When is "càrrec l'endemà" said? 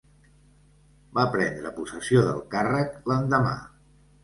2.57-3.55